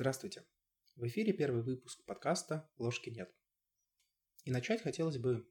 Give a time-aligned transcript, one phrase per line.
[0.00, 0.46] Здравствуйте.
[0.96, 3.30] В эфире первый выпуск подкаста «Ложки нет».
[4.44, 5.46] И начать хотелось бы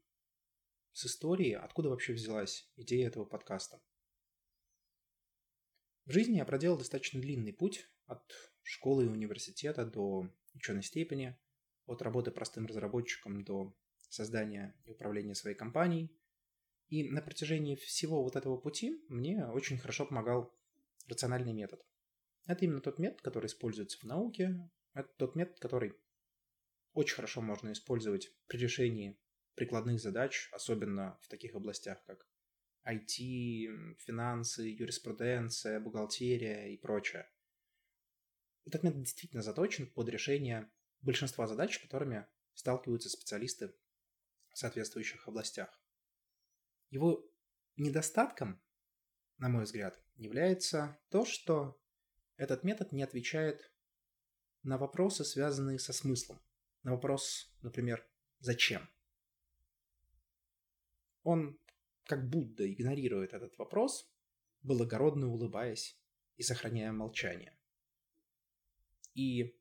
[0.92, 3.80] с истории, откуда вообще взялась идея этого подкаста.
[6.06, 8.24] В жизни я проделал достаточно длинный путь от
[8.64, 11.38] школы и университета до ученой степени,
[11.86, 13.78] от работы простым разработчиком до
[14.10, 16.12] создания и управления своей компанией.
[16.88, 20.52] И на протяжении всего вот этого пути мне очень хорошо помогал
[21.08, 21.86] рациональный метод.
[22.50, 24.72] Это именно тот метод, который используется в науке.
[24.96, 25.94] Это тот метод, который
[26.94, 29.20] очень хорошо можно использовать при решении
[29.54, 32.28] прикладных задач, особенно в таких областях, как
[32.88, 37.30] IT, финансы, юриспруденция, бухгалтерия и прочее.
[38.66, 43.76] Этот метод действительно заточен под решение большинства задач, с которыми сталкиваются специалисты
[44.50, 45.80] в соответствующих областях.
[46.90, 47.32] Его
[47.76, 48.60] недостатком,
[49.38, 51.80] на мой взгляд, является то, что
[52.40, 53.70] этот метод не отвечает
[54.64, 56.40] на вопросы, связанные со смыслом.
[56.84, 58.08] На вопрос, например,
[58.40, 58.90] «зачем?».
[61.24, 61.60] Он
[62.06, 64.10] как будто игнорирует этот вопрос,
[64.62, 66.00] благородно улыбаясь
[66.38, 67.58] и сохраняя молчание.
[69.14, 69.60] И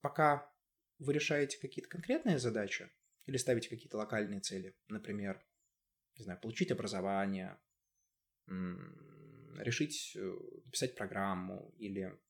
[0.00, 0.50] пока
[0.98, 2.90] вы решаете какие-то конкретные задачи
[3.26, 5.44] или ставите какие-то локальные цели, например,
[6.16, 7.60] не знаю, получить образование,
[9.58, 10.20] решить э,
[10.64, 12.20] написать программу или,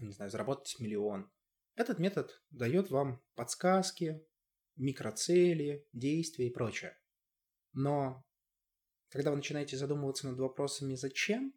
[0.00, 1.30] не знаю, заработать миллион.
[1.74, 4.24] Этот метод дает вам подсказки,
[4.76, 6.98] микроцели, действия и прочее.
[7.72, 8.24] Но
[9.08, 11.54] когда вы начинаете задумываться над вопросами «зачем?»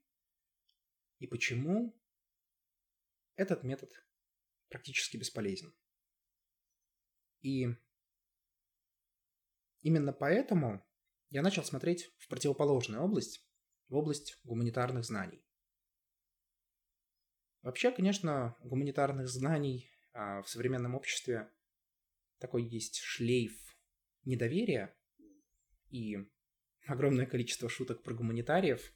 [1.20, 2.00] и «почему?»,
[3.36, 3.92] этот метод
[4.70, 5.74] практически бесполезен.
[7.42, 7.68] И
[9.82, 10.84] именно поэтому
[11.30, 13.47] я начал смотреть в противоположную область,
[13.90, 15.44] область гуманитарных знаний.
[17.62, 21.52] Вообще, конечно, гуманитарных знаний а, в современном обществе
[22.40, 23.54] такой есть шлейф
[24.24, 24.96] недоверия
[25.90, 26.18] и
[26.86, 28.94] огромное количество шуток про гуманитариев,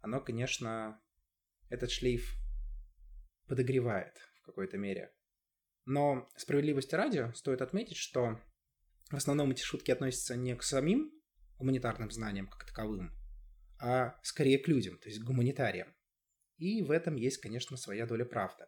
[0.00, 1.00] оно, конечно,
[1.68, 2.34] этот шлейф
[3.46, 5.12] подогревает в какой-то мере.
[5.84, 8.40] Но справедливости ради стоит отметить, что
[9.10, 11.12] в основном эти шутки относятся не к самим
[11.58, 13.12] гуманитарным знаниям как таковым,
[13.80, 15.88] а скорее к людям, то есть к гуманитариям.
[16.58, 18.66] И в этом есть, конечно, своя доля правды.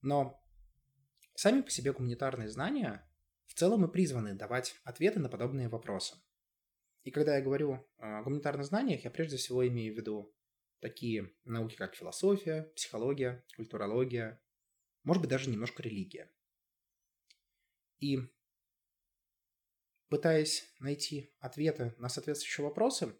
[0.00, 0.40] Но
[1.34, 3.08] сами по себе гуманитарные знания
[3.46, 6.16] в целом и призваны давать ответы на подобные вопросы.
[7.02, 10.32] И когда я говорю о гуманитарных знаниях, я прежде всего имею в виду
[10.78, 14.40] такие науки, как философия, психология, культурология,
[15.02, 16.30] может быть, даже немножко религия.
[17.98, 18.20] И
[20.08, 23.16] пытаясь найти ответы на соответствующие вопросы,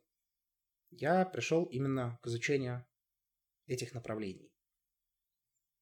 [0.93, 2.87] я пришел именно к изучению
[3.67, 4.53] этих направлений.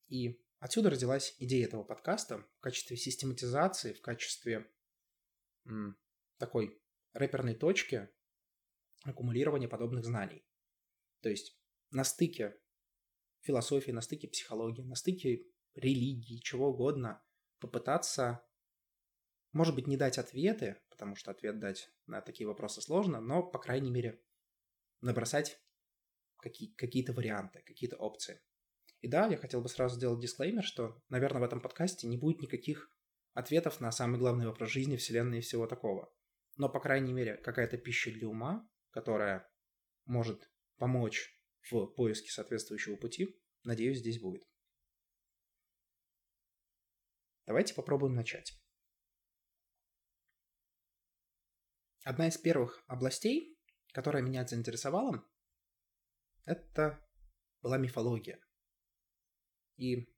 [0.06, 4.70] И отсюда родилась идея этого подкаста в качестве систематизации, в качестве
[5.66, 5.98] м,
[6.38, 6.80] такой
[7.12, 8.08] рэперной точки
[9.02, 10.46] аккумулирования подобных знаний.
[11.22, 11.58] То есть
[11.90, 12.58] на стыке
[13.40, 17.22] философии, на стыке психологии, на стыке религии, чего угодно,
[17.58, 18.46] попытаться,
[19.52, 23.58] может быть, не дать ответы, потому что ответ дать на такие вопросы сложно, но, по
[23.58, 24.22] крайней мере,
[25.00, 25.60] набросать
[26.38, 28.40] какие- какие-то варианты, какие-то опции.
[29.00, 32.40] И да, я хотел бы сразу сделать дисклеймер, что, наверное, в этом подкасте не будет
[32.40, 32.90] никаких
[33.32, 36.12] ответов на самый главный вопрос жизни, Вселенной и всего такого.
[36.56, 39.48] Но, по крайней мере, какая-то пища для ума, которая
[40.04, 41.40] может помочь
[41.70, 44.46] в поиске соответствующего пути, надеюсь, здесь будет.
[47.46, 48.52] Давайте попробуем начать.
[52.04, 53.58] Одна из первых областей,
[53.92, 55.24] которая меня заинтересовала,
[56.44, 57.04] это
[57.62, 58.38] была мифология.
[59.76, 60.12] И,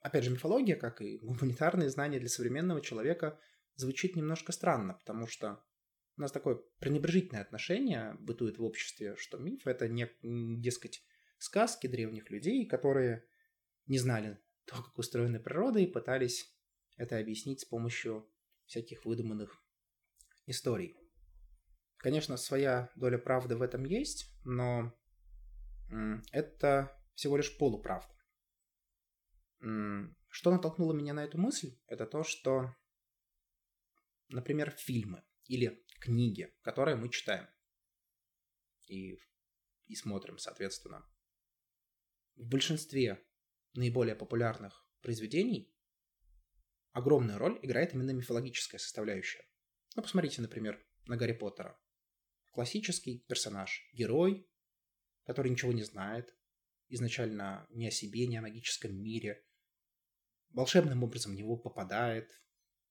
[0.00, 3.40] опять же, мифология, как и гуманитарные знания для современного человека,
[3.76, 5.64] звучит немножко странно, потому что
[6.16, 11.04] у нас такое пренебрежительное отношение бытует в обществе, что миф— это, не, дескать,
[11.38, 13.26] сказки древних людей, которые
[13.86, 16.56] не знали то, как устроена природа, и пытались
[16.96, 18.30] это объяснить с помощью
[18.66, 19.62] всяких выдуманных
[20.46, 20.96] историй.
[22.04, 24.92] Конечно, своя доля правды в этом есть, но
[26.32, 28.14] это всего лишь полуправда.
[30.28, 32.76] Что натолкнуло меня на эту мысль, это то, что,
[34.28, 37.48] например, фильмы или книги, которые мы читаем
[38.86, 39.18] и,
[39.86, 41.08] и смотрим, соответственно,
[42.36, 43.26] в большинстве
[43.72, 45.74] наиболее популярных произведений
[46.92, 49.48] огромную роль играет именно мифологическая составляющая.
[49.96, 51.80] Ну, посмотрите, например, на Гарри Поттера
[52.54, 54.48] классический персонаж, герой,
[55.24, 56.34] который ничего не знает,
[56.88, 59.44] изначально не о себе, не о магическом мире.
[60.50, 62.30] Волшебным образом в него попадает,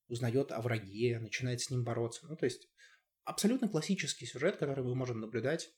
[0.08, 2.28] узнает о враге, начинает с ним бороться.
[2.28, 2.68] Ну, то есть
[3.24, 5.74] абсолютно классический сюжет, который мы можем наблюдать,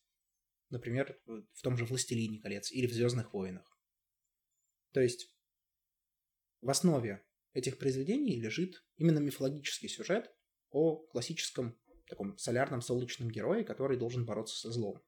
[0.69, 3.79] например, в том же «Властелине колец» или в «Звездных войнах».
[4.93, 5.31] То есть
[6.61, 7.23] в основе
[7.53, 10.33] этих произведений лежит именно мифологический сюжет
[10.71, 15.01] о классическом таком солярном солнечном герое, который должен бороться со злом.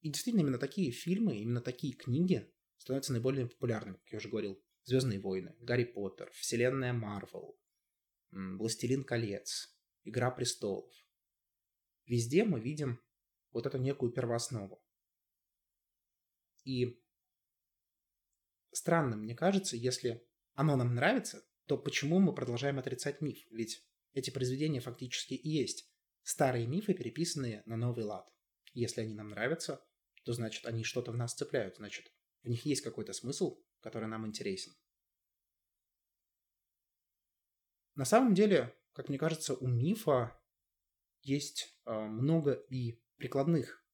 [0.00, 4.62] И действительно, именно такие фильмы, именно такие книги становятся наиболее популярными, как я уже говорил.
[4.84, 7.58] «Звездные войны», «Гарри Поттер», «Вселенная Марвел»,
[8.30, 10.92] «Властелин колец», «Игра престолов».
[12.04, 13.00] Везде мы видим
[13.50, 14.80] вот эту некую первооснову.
[16.62, 17.02] И
[18.70, 23.38] странно, мне кажется, если оно нам нравится, то почему мы продолжаем отрицать миф?
[23.50, 25.90] Ведь эти произведения фактически и есть
[26.22, 28.28] старые мифы, переписанные на новый лад.
[28.72, 29.84] Если они нам нравятся,
[30.24, 34.26] то значит они что-то в нас цепляют, значит в них есть какой-то смысл, который нам
[34.26, 34.72] интересен.
[37.94, 40.38] На самом деле, как мне кажется, у мифа
[41.22, 43.84] есть э, много и прикладных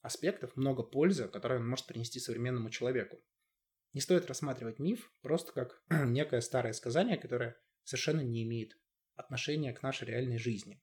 [0.00, 3.22] аспектов, много пользы, которые он может принести современному человеку.
[3.92, 8.78] Не стоит рассматривать миф просто как некое старое сказание, которое совершенно не имеет
[9.14, 10.82] отношения к нашей реальной жизни.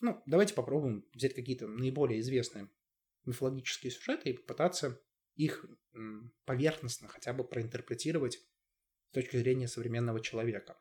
[0.00, 2.70] Ну, давайте попробуем взять какие-то наиболее известные
[3.24, 5.00] мифологические сюжеты и попытаться
[5.34, 5.64] их
[6.44, 8.38] поверхностно хотя бы проинтерпретировать
[9.08, 10.78] с точки зрения современного человека.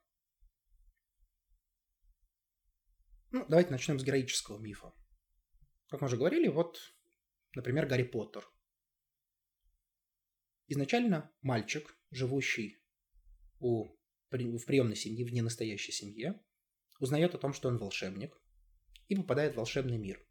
[3.31, 4.94] Ну, давайте начнем с героического мифа.
[5.89, 6.80] Как мы уже говорили, вот,
[7.53, 8.47] например, Гарри Поттер.
[10.67, 12.79] Изначально мальчик, живущий
[13.59, 16.41] у, в приемной семье, в ненастоящей семье,
[17.00, 18.39] узнает о том, что он волшебник,
[19.07, 20.25] и попадает в волшебный мир.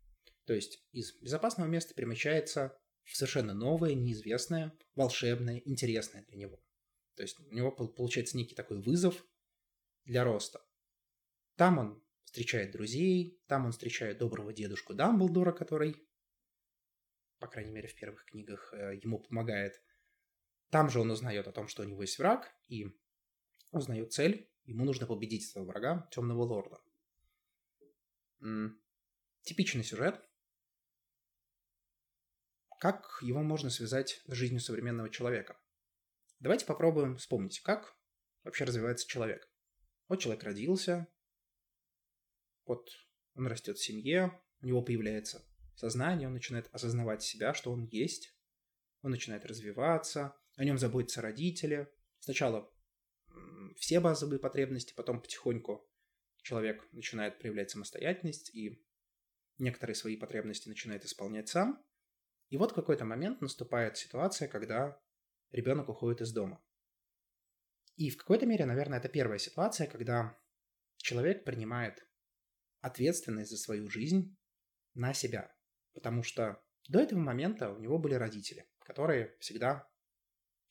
[0.45, 6.61] То есть из безопасного места перемещается в совершенно новое, неизвестное, волшебное, интересное для него.
[7.15, 9.25] То есть у него получается некий такой вызов
[10.05, 10.61] для роста.
[11.57, 15.97] Там он встречает друзей, там он встречает доброго дедушку Дамблдора, который,
[17.39, 19.81] по крайней мере, в первых книгах э, ему помогает
[20.71, 22.87] там же он узнает о том, что у него есть враг, и
[23.71, 24.51] узнает цель.
[24.65, 26.81] Ему нужно победить своего врага, Темного Лорда.
[29.43, 30.23] Типичный сюжет.
[32.81, 35.59] Как его можно связать с жизнью современного человека?
[36.41, 37.97] Давайте попробуем вспомнить, как
[38.43, 39.49] вообще развивается человек.
[40.09, 41.07] Вот человек родился,
[42.67, 42.91] вот
[43.35, 48.37] он растет в семье, у него появляется сознание, он начинает осознавать себя, что он есть,
[49.03, 51.89] он начинает развиваться, о нем заботятся родители.
[52.21, 52.71] Сначала
[53.77, 55.89] все базовые потребности, потом потихоньку
[56.43, 58.85] человек начинает проявлять самостоятельность и
[59.59, 61.85] некоторые свои потребности начинает исполнять сам.
[62.51, 65.01] И вот в какой-то момент наступает ситуация, когда
[65.51, 66.63] ребенок уходит из дома.
[67.97, 70.39] И в какой-то мере, наверное, это первая ситуация, когда
[70.97, 72.07] человек принимает
[72.81, 74.37] ответственность за свою жизнь
[74.95, 75.55] на себя.
[75.95, 79.89] Потому что до этого момента у него были родители, которые всегда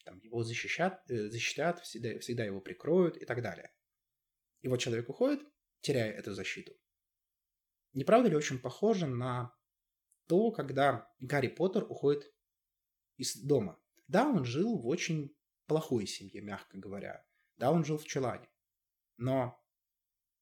[0.04, 3.72] там, его защищат, э, защитят, всегда, всегда его прикроют и так далее.
[4.62, 5.42] И вот человек уходит,
[5.82, 6.74] теряя эту защиту.
[7.94, 9.56] Не правда ли очень похоже на
[10.28, 12.34] то, когда Гарри Поттер уходит
[13.18, 13.80] из дома?
[14.08, 15.36] Да, он жил в очень
[15.68, 17.26] плохой семье, мягко говоря.
[17.58, 18.50] Да, он жил в чулане.
[19.18, 19.62] Но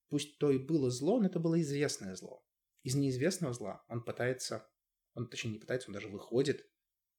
[0.10, 2.44] пусть то и было зло, но это было известное зло.
[2.84, 4.68] Из неизвестного зла он пытается,
[5.13, 6.68] он точнее не пытается, он даже выходит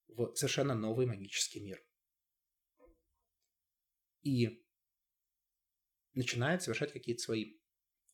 [0.09, 1.83] в совершенно новый магический мир
[4.23, 4.65] и
[6.15, 7.59] начинает совершать какие-то свои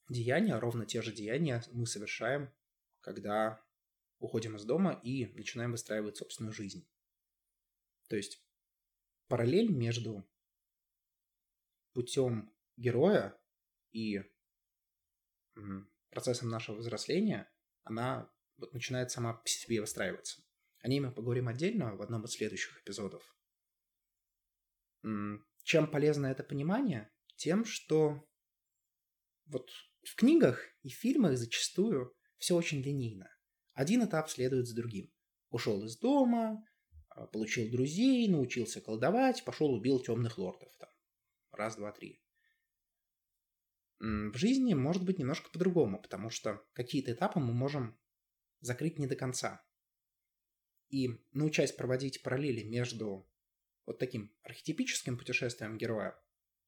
[0.08, 2.52] деяния, ровно те же деяния мы совершаем,
[3.00, 3.64] когда
[4.18, 6.88] уходим из дома и начинаем выстраивать собственную жизнь.
[8.08, 8.42] То есть
[9.28, 10.28] параллель между
[11.92, 13.38] путем героя
[13.92, 14.22] и
[16.10, 17.50] процессом нашего взросления,
[17.82, 20.42] она вот начинает сама по себе выстраиваться.
[20.80, 23.36] О ней мы поговорим отдельно в одном из следующих эпизодов.
[25.68, 27.10] Чем полезно это понимание?
[27.36, 28.26] Тем, что
[29.44, 29.68] вот
[30.02, 33.28] в книгах и фильмах зачастую все очень линейно.
[33.74, 35.12] Один этап следует за другим.
[35.50, 36.64] Ушел из дома,
[37.10, 40.74] а, получил друзей, научился колдовать, пошел убил темных лордов.
[40.78, 40.88] Там.
[41.52, 42.24] Раз, два, три.
[43.98, 48.00] В жизни может быть немножко по-другому, потому что какие-то этапы мы можем
[48.60, 49.62] закрыть не до конца.
[50.88, 53.28] И научаясь проводить параллели между
[53.88, 56.14] вот таким архетипическим путешествием героя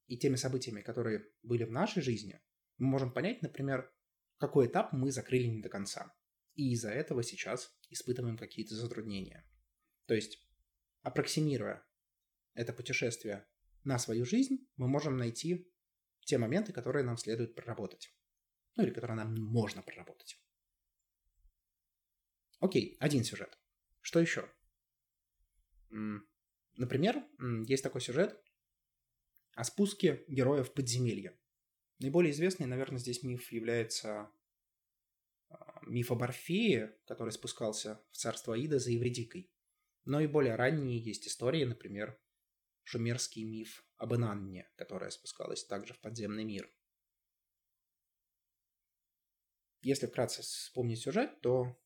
[0.06, 2.40] и теми событиями, которые были в нашей жизни,
[2.78, 3.92] мы можем понять, например,
[4.38, 6.14] какой этап мы закрыли не до конца.
[6.54, 9.48] и из-за этого сейчас испытываем какие-то затруднения.
[10.06, 10.46] То есть,
[11.02, 11.86] аппроксимируя
[12.54, 13.46] это путешествие
[13.84, 15.72] на свою жизнь, мы можем найти
[16.20, 18.14] те моменты, которые нам следует проработать.
[18.76, 20.38] Ну или которые нам можно проработать.
[22.58, 23.58] Окей, один сюжет.
[24.00, 24.50] Что еще?
[26.80, 27.22] Например,
[27.66, 28.42] есть такой сюжет
[29.52, 31.38] о спуске героев в подземелье.
[31.98, 34.32] Наиболее известный, наверное, здесь миф является
[35.50, 39.52] а, миф об Орфее, который спускался в царство Аида за Евредикой.
[40.06, 42.18] Но и более ранние есть истории, например,
[42.84, 46.72] шумерский миф об Инанне, которая спускалась также в подземный мир.
[49.82, 51.78] Если вкратце вспомнить сюжет, то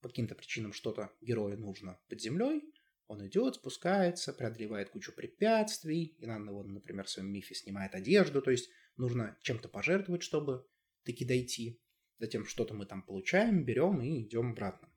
[0.00, 2.73] по каким-то причинам что-то герою нужно под землей,
[3.06, 6.16] он идет, спускается, преодолевает кучу препятствий.
[6.18, 10.66] И надо, вот, например, в своем мифе снимает одежду, то есть нужно чем-то пожертвовать, чтобы
[11.04, 11.80] таки дойти.
[12.18, 14.88] Затем что-то мы там получаем, берем и идем обратно.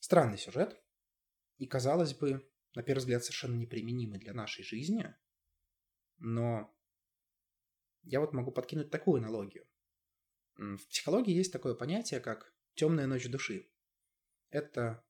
[0.00, 0.82] Странный сюжет.
[1.58, 5.14] И, казалось бы, на первый взгляд, совершенно неприменимый для нашей жизни.
[6.18, 6.74] Но
[8.02, 9.66] я вот могу подкинуть такую аналогию.
[10.56, 13.70] В психологии есть такое понятие, как темная ночь души.
[14.50, 15.04] Это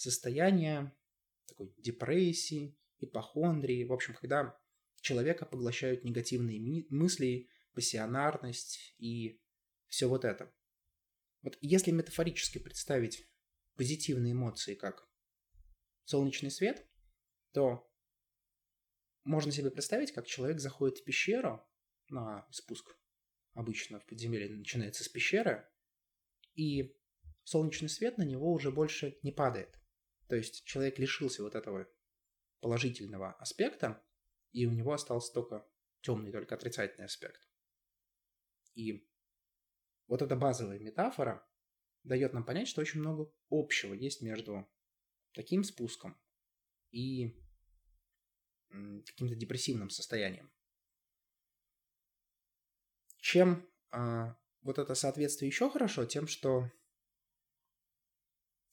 [0.00, 0.96] состояние
[1.46, 4.58] такой депрессии, ипохондрии, в общем, когда
[5.00, 9.40] человека поглощают негативные мысли, пассионарность и
[9.88, 10.52] все вот это.
[11.42, 13.28] Вот если метафорически представить
[13.76, 15.08] позитивные эмоции как
[16.04, 16.86] солнечный свет,
[17.52, 17.90] то
[19.24, 21.66] можно себе представить, как человек заходит в пещеру
[22.08, 22.96] на спуск.
[23.52, 25.68] Обычно в подземелье начинается с пещеры,
[26.54, 26.96] и
[27.44, 29.79] солнечный свет на него уже больше не падает.
[30.30, 31.88] То есть человек лишился вот этого
[32.60, 34.00] положительного аспекта,
[34.52, 35.68] и у него остался только
[36.02, 37.50] темный, только отрицательный аспект.
[38.74, 39.10] И
[40.06, 41.44] вот эта базовая метафора
[42.04, 44.70] дает нам понять, что очень много общего есть между
[45.32, 46.16] таким спуском
[46.92, 47.36] и
[48.68, 50.52] каким-то депрессивным состоянием.
[53.18, 56.70] Чем а, вот это соответствие еще хорошо, тем, что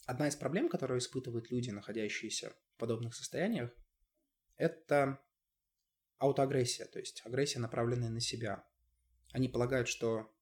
[0.07, 3.71] Одна из проблем, которую испытывают люди, находящиеся в подобных состояниях,
[4.55, 5.19] это
[6.17, 8.65] аутоагрессия, то есть агрессия, направленная на себя.
[9.33, 10.33] Они полагают, что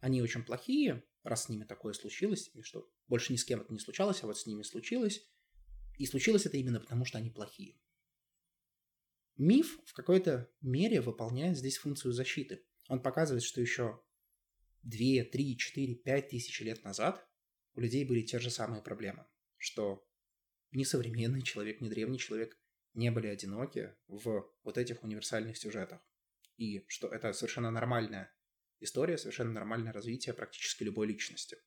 [0.00, 3.72] они очень плохие, раз с ними такое случилось, и что больше ни с кем это
[3.72, 5.26] не случалось, а вот с ними случилось.
[5.96, 7.80] И случилось это именно потому, что они плохие.
[9.38, 12.66] Миф в какой-то мере выполняет здесь функцию защиты.
[12.88, 13.98] Он показывает, что еще
[14.82, 17.25] 2, 3, 4, 5 тысяч лет назад
[17.76, 19.26] у людей были те же самые проблемы,
[19.58, 20.04] что
[20.72, 22.58] ни современный человек, ни древний человек
[22.94, 26.00] не были одиноки в вот этих универсальных сюжетах.
[26.56, 28.34] И что это совершенно нормальная
[28.80, 31.58] история, совершенно нормальное развитие практически любой личности.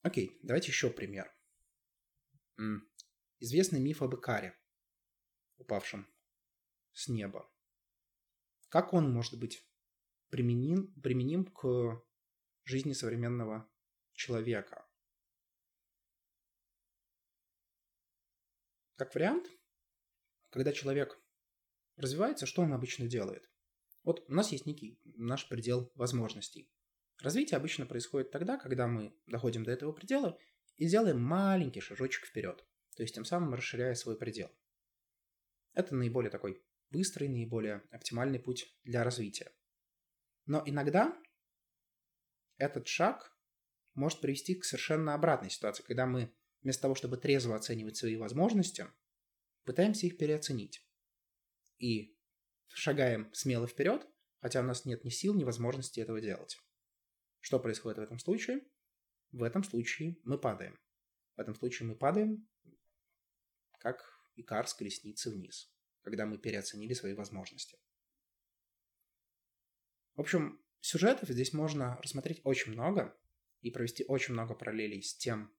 [0.00, 1.30] Окей, давайте еще пример.
[3.38, 4.58] Известный миф об Икаре,
[5.58, 6.10] упавшем
[6.92, 7.52] с неба.
[8.70, 9.68] Как он может быть
[10.30, 12.02] применим, применим к
[12.66, 13.70] жизни современного
[14.12, 14.86] человека.
[18.96, 19.46] Как вариант,
[20.50, 21.18] когда человек
[21.96, 23.48] развивается, что он обычно делает?
[24.02, 26.70] Вот у нас есть некий наш предел возможностей.
[27.22, 30.38] Развитие обычно происходит тогда, когда мы доходим до этого предела
[30.76, 34.50] и делаем маленький шажочек вперед, то есть тем самым расширяя свой предел.
[35.72, 39.52] Это наиболее такой быстрый, наиболее оптимальный путь для развития.
[40.46, 41.16] Но иногда
[42.58, 43.36] этот шаг
[43.94, 48.86] может привести к совершенно обратной ситуации, когда мы вместо того, чтобы трезво оценивать свои возможности,
[49.64, 50.84] пытаемся их переоценить.
[51.78, 52.18] И
[52.68, 54.06] шагаем смело вперед,
[54.40, 56.58] хотя у нас нет ни сил, ни возможности этого делать.
[57.40, 58.66] Что происходит в этом случае?
[59.32, 60.78] В этом случае мы падаем.
[61.36, 62.48] В этом случае мы падаем,
[63.78, 64.02] как
[64.34, 65.72] икар с колесницы вниз,
[66.02, 67.78] когда мы переоценили свои возможности.
[70.14, 73.16] В общем, Сюжетов здесь можно рассмотреть очень много
[73.60, 75.52] и провести очень много параллелей с тем,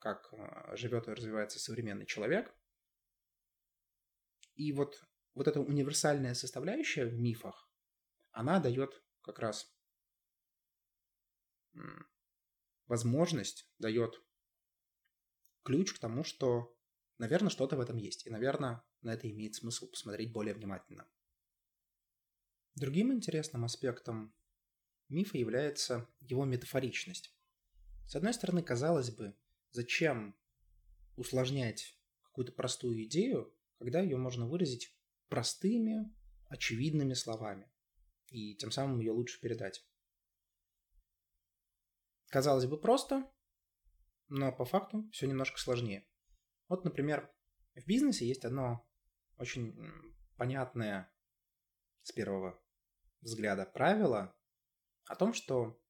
[0.00, 2.52] как э, живет и развивается современный человек.
[4.54, 7.70] И вот, вот эта универсальная составляющая в мифах,
[8.32, 9.72] она дает как раз
[12.86, 14.20] возможность, дает
[15.62, 16.76] ключ к тому, что,
[17.18, 18.26] наверное, что-то в этом есть.
[18.26, 21.06] И, наверное, на это имеет смысл посмотреть более внимательно.
[22.78, 24.32] Другим интересным аспектом
[25.08, 27.34] мифа является его метафоричность.
[28.06, 29.34] С одной стороны, казалось бы,
[29.72, 30.36] зачем
[31.16, 34.96] усложнять какую-то простую идею, когда ее можно выразить
[35.28, 36.14] простыми,
[36.48, 37.68] очевидными словами.
[38.28, 39.84] и тем самым ее лучше передать.
[42.28, 43.28] Казалось бы, просто,
[44.28, 46.06] но по факту все немножко сложнее.
[46.68, 47.28] Вот, например,
[47.74, 48.88] в бизнесе есть одно
[49.36, 49.74] очень
[50.36, 51.10] понятное
[52.02, 52.62] с первого
[53.20, 54.36] взгляда правило
[55.06, 55.80] о том, что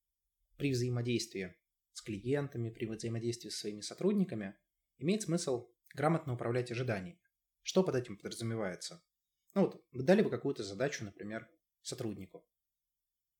[0.56, 1.56] при взаимодействии
[1.92, 4.56] с клиентами, при взаимодействии со своими сотрудниками
[4.98, 7.20] имеет смысл грамотно управлять ожиданиями.
[7.62, 9.02] Что под этим подразумевается?
[9.54, 11.48] Ну вот, вы дали бы какую-то задачу, например,
[11.82, 12.46] сотруднику.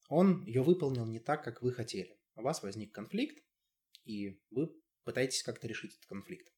[0.09, 2.18] Он ее выполнил не так, как вы хотели.
[2.35, 3.42] У вас возник конфликт,
[4.04, 4.71] и вы
[5.04, 6.52] пытаетесь как-то решить этот конфликт.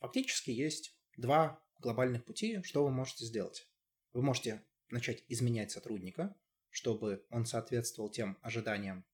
[0.00, 3.66] Фактически есть два глобальных пути, что вы можете сделать.
[4.12, 6.36] Вы можете начать изменять сотрудника,
[6.76, 9.06] чтобы он соответствовал тем ожиданиям,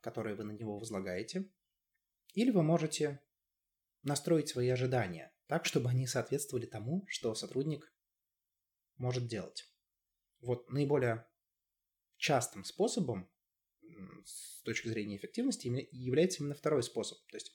[0.00, 1.50] которые вы на него возлагаете.
[2.32, 3.20] Или вы можете
[4.02, 7.92] настроить свои ожидания так, чтобы они соответствовали тому, что сотрудник
[8.96, 9.70] может делать.
[10.40, 11.26] Вот наиболее
[12.16, 13.30] частым способом
[14.24, 17.18] с точки зрения эффективности является именно второй способ.
[17.26, 17.54] То есть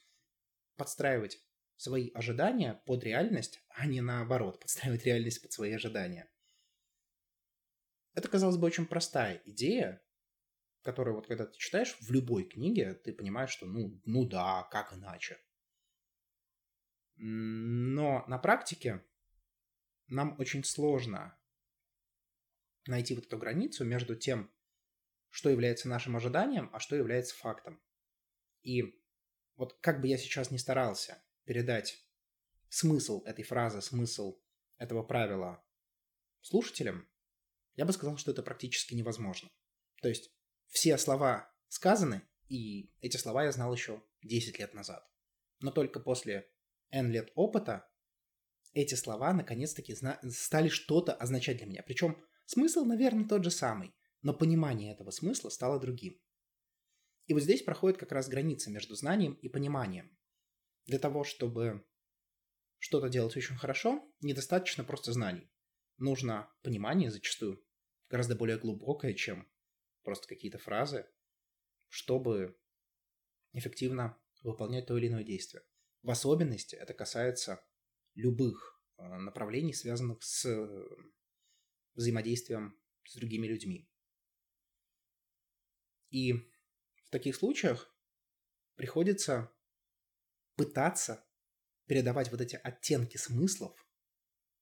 [0.76, 1.44] подстраивать
[1.74, 6.30] свои ожидания под реальность, а не наоборот, подстраивать реальность под свои ожидания.
[8.16, 10.02] Это, казалось бы, очень простая идея,
[10.80, 14.94] которую вот когда ты читаешь в любой книге, ты понимаешь, что ну, ну да, как
[14.94, 15.38] иначе.
[17.16, 19.04] Но на практике
[20.06, 21.38] нам очень сложно
[22.86, 24.50] найти вот эту границу между тем,
[25.28, 27.82] что является нашим ожиданием, а что является фактом.
[28.62, 28.98] И
[29.56, 32.02] вот как бы я сейчас не старался передать
[32.70, 34.40] смысл этой фразы, смысл
[34.78, 35.62] этого правила
[36.40, 37.06] слушателям,
[37.76, 39.48] я бы сказал, что это практически невозможно.
[40.02, 40.30] То есть
[40.68, 45.06] все слова сказаны, и эти слова я знал еще 10 лет назад.
[45.60, 46.50] Но только после
[46.90, 47.88] N лет опыта
[48.72, 49.96] эти слова наконец-таки
[50.30, 51.82] стали что-то означать для меня.
[51.82, 56.20] Причем смысл, наверное, тот же самый, но понимание этого смысла стало другим.
[57.26, 60.16] И вот здесь проходит как раз граница между знанием и пониманием.
[60.84, 61.84] Для того, чтобы
[62.78, 65.50] что-то делать очень хорошо, недостаточно просто знаний.
[65.98, 67.65] Нужно понимание зачастую
[68.08, 69.48] гораздо более глубокое, чем
[70.02, 71.06] просто какие-то фразы,
[71.88, 72.56] чтобы
[73.52, 75.64] эффективно выполнять то или иное действие.
[76.02, 77.64] В особенности это касается
[78.14, 80.86] любых э, направлений, связанных с э,
[81.94, 83.88] взаимодействием с другими людьми.
[86.10, 87.92] И в таких случаях
[88.76, 89.52] приходится
[90.54, 91.26] пытаться
[91.86, 93.86] передавать вот эти оттенки смыслов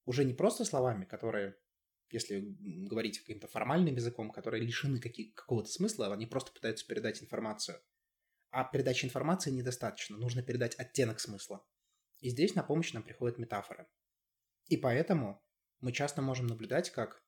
[0.04, 1.56] уже не просто словами, которые,
[2.14, 7.80] если говорить каким-то формальным языком, которые лишены каких- какого-то смысла, они просто пытаются передать информацию.
[8.50, 11.66] А передачи информации недостаточно, нужно передать оттенок смысла.
[12.20, 13.88] И здесь на помощь нам приходят метафоры.
[14.66, 15.44] И поэтому
[15.80, 17.22] мы часто можем наблюдать, как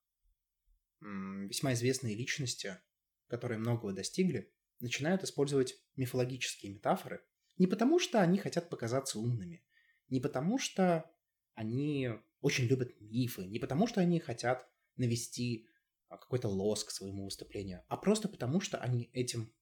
[1.01, 2.79] весьма известные личности,
[3.27, 7.27] которые многого достигли, начинают использовать мифологические метафоры
[7.59, 9.64] не потому, что они хотят показаться умными,
[10.09, 11.11] не потому, что
[11.55, 15.68] они очень любят мифы, не потому, что они хотят навести
[16.09, 19.54] а, какой-то лоск своему выступлению, а просто потому, что они этим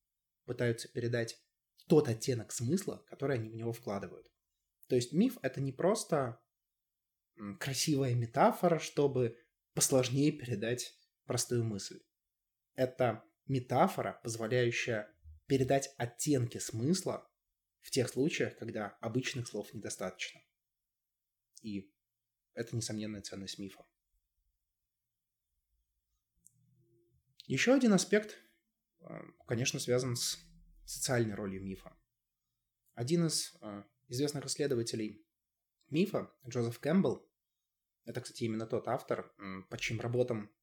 [0.45, 1.39] пытаются передать
[1.89, 4.27] тот оттенок смысла, который они в него вкладывают.
[4.89, 6.41] То есть миф— это не просто
[7.59, 9.39] красивая метафора, чтобы
[9.75, 10.95] посложнее передать
[11.25, 12.01] простую мысль.
[12.75, 15.13] Это метафора, позволяющая
[15.47, 17.29] передать оттенки смысла
[17.81, 20.41] в тех случаях, когда обычных слов недостаточно.
[21.63, 21.93] И
[22.55, 23.85] это несомненная ценность мифа.
[27.47, 28.39] Еще один аспект,
[29.01, 29.07] э,
[29.47, 30.39] конечно, связан с
[30.85, 31.97] социальной ролью мифа.
[32.95, 35.27] Один из э, известных исследователей
[35.89, 37.29] мифа, Джозеф Кэмпбелл,
[38.05, 39.35] это, кстати, именно тот автор,
[39.71, 40.55] по чьим работам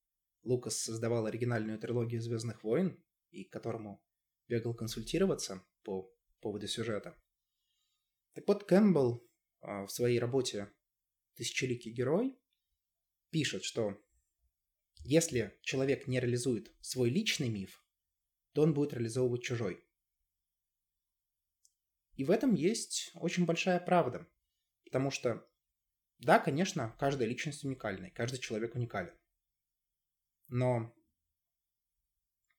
[0.43, 4.03] Лукас создавал оригинальную трилогию «Звездных войн», и к которому
[4.47, 7.17] бегал консультироваться по поводу сюжета.
[8.33, 9.27] Так вот, Кэмпбелл
[9.61, 10.71] а, в своей работе
[11.35, 12.39] «Тысячеликий герой»
[13.29, 13.97] пишет, что
[15.03, 17.83] если человек не реализует свой личный миф,
[18.53, 19.83] то он будет реализовывать чужой.
[22.15, 24.27] И в этом есть очень большая правда.
[24.83, 25.47] Потому что,
[26.19, 29.17] да, конечно, каждая личность уникальна, каждый человек уникален.
[30.47, 30.93] Но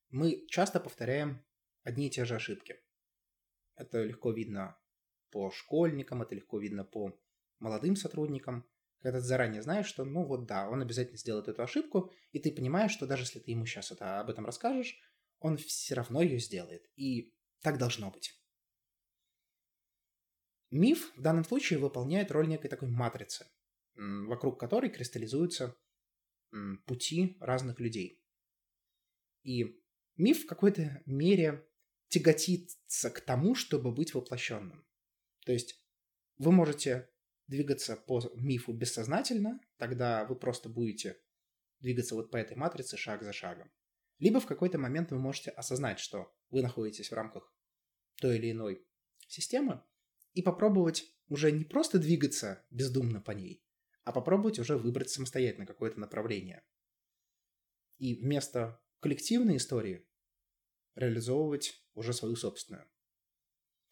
[0.08, 1.44] мы часто повторяем
[1.82, 2.80] одни и те же ошибки.
[3.76, 4.78] Это легко видно
[5.30, 7.18] по школьникам, это легко видно по
[7.58, 8.66] молодым сотрудникам,
[9.02, 12.52] когда ты заранее знаешь, что, ну вот да, он обязательно сделает эту ошибку, и ты
[12.52, 14.96] понимаешь, что даже если ты ему сейчас это, об этом расскажешь,
[15.40, 16.88] он все равно ее сделает.
[16.94, 18.40] И так должно быть.
[20.70, 23.46] Миф в данном случае выполняет роль некой такой матрицы,
[23.94, 25.76] вокруг которой кристаллизуются
[26.86, 28.22] пути разных людей.
[29.42, 29.82] И
[30.16, 31.68] миф в какой-то мере
[32.08, 34.86] тяготится к тому, чтобы быть воплощенным.
[35.44, 35.84] То есть
[36.38, 37.11] вы можете
[37.52, 41.20] двигаться по мифу бессознательно, тогда вы просто будете
[41.80, 43.70] двигаться вот по этой матрице шаг за шагом.
[44.18, 47.52] Либо в какой-то момент вы можете осознать, что вы находитесь в рамках
[48.16, 48.86] той или иной
[49.28, 49.82] системы,
[50.32, 53.62] и попробовать уже не просто двигаться бездумно по ней,
[54.04, 56.64] а попробовать уже выбрать самостоятельно какое-то направление.
[57.98, 60.06] И вместо коллективной истории
[60.94, 62.88] реализовывать уже свою собственную.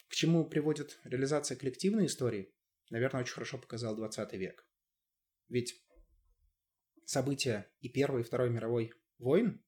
[0.09, 2.55] К чему приводит реализация коллективной истории,
[2.91, 4.67] наверное, очень хорошо показал 20 век.
[5.49, 5.83] Ведь
[7.05, 9.65] события и Первой, и Второй мировой войн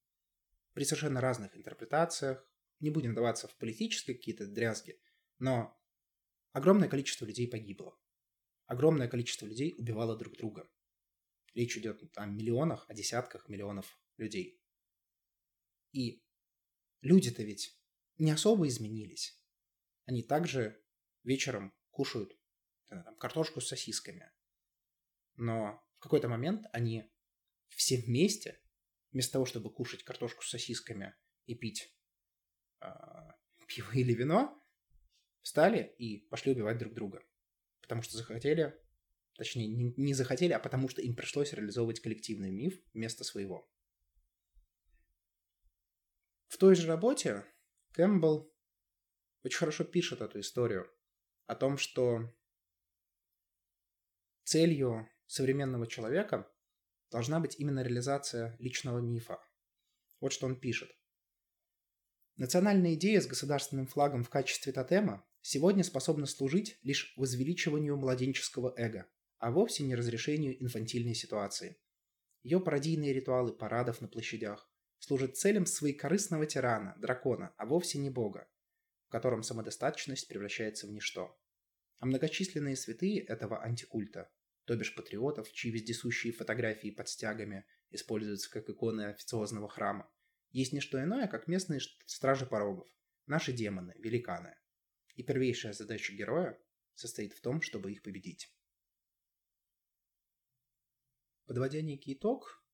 [0.75, 2.47] при совершенно разных интерпретациях,
[2.81, 5.01] не будем даваться в политические какие-то дрязги,
[5.39, 5.81] но
[6.53, 7.99] огромное количество людей погибло.
[8.67, 10.69] Огромное количество людей убивало друг друга.
[11.55, 14.61] Речь идет о миллионах, о десятках миллионов людей.
[15.93, 16.25] И
[17.03, 17.79] люди-то ведь
[18.19, 19.41] не особо изменились.
[20.07, 20.83] Они также
[21.23, 22.37] вечером кушают
[23.01, 24.31] там, картошку с сосисками.
[25.37, 27.11] Но в какой-то момент они
[27.69, 28.61] все вместе,
[29.13, 31.15] вместо того, чтобы кушать картошку с сосисками
[31.47, 31.95] и пить
[32.81, 32.87] э,
[33.67, 34.63] пиво или вино,
[35.43, 37.25] встали и пошли убивать друг друга.
[37.81, 38.79] Потому что захотели,
[39.37, 43.69] точнее, не, не захотели, а потому что им пришлось реализовывать коллективный миф вместо своего.
[46.49, 47.45] В той же работе
[47.93, 48.53] Кэмпбелл
[49.43, 50.91] очень хорошо пишет эту историю
[51.47, 52.33] о том, что
[54.45, 56.51] целью современного человека
[57.11, 59.39] должна быть именно реализация личного мифа.
[60.21, 60.91] Вот что он пишет.
[62.37, 69.07] Национальная идея с государственным флагом в качестве тотема сегодня способна служить лишь возвеличиванию младенческого эго,
[69.39, 71.77] а вовсе не разрешению инфантильной ситуации.
[72.43, 78.49] Ее пародийные ритуалы парадов на площадях, служит целям своекорыстного тирана, дракона, а вовсе не бога,
[79.07, 81.37] в котором самодостаточность превращается в ничто.
[82.03, 84.29] А многочисленные святые этого антикульта,
[84.65, 90.13] то бишь патриотов, чьи вездесущие фотографии под стягами используются как иконы официозного храма,
[90.51, 92.89] есть не что иное, как местные стражи порогов,
[93.27, 94.57] наши демоны, великаны.
[95.15, 96.61] И первейшая задача героя
[96.95, 98.53] состоит в том, чтобы их победить.
[101.47, 102.67] Подводя некий итог,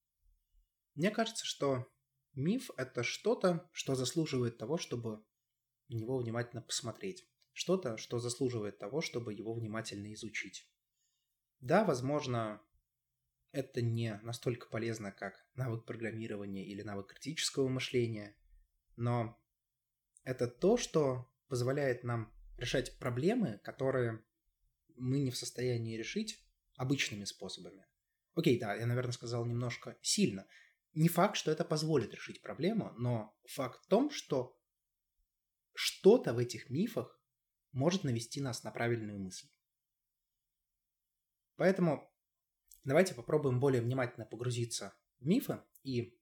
[0.95, 1.87] мне кажется, что
[2.33, 5.23] Миф— это что-то, что заслуживает того, чтобы
[5.89, 7.29] в него внимательно посмотреть.
[7.59, 10.71] Что-то, что заслуживает того, чтобы его внимательно изучить.
[11.59, 12.63] Да, возможно,
[13.51, 18.37] это не настолько полезно, как навык программирования или навык критического мышления,
[18.95, 19.43] но
[20.23, 24.25] это то, что позволяет нам решать проблемы, которые
[24.95, 26.41] мы не в состоянии решить
[26.77, 27.89] обычными способами.
[28.37, 30.47] Окей, да, я, наверное, сказал немножко сильно,
[30.95, 34.57] не факт, что это позволит решить проблему, но факт в том, что
[35.75, 37.18] что-то в этих мифах
[37.73, 39.49] может навести нас на правильную мысль.
[41.57, 42.13] Поэтому
[42.85, 46.19] давайте попробуем более внимательно погрузиться в мифы, и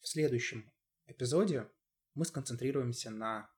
[0.00, 0.72] в следующем
[1.06, 1.70] эпизоде
[2.14, 3.50] мы сконцентрируемся на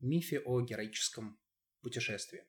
[0.00, 1.38] мифе о героическом
[1.82, 2.46] путешествии.